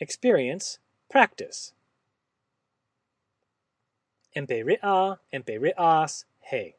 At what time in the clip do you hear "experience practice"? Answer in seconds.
0.00-1.72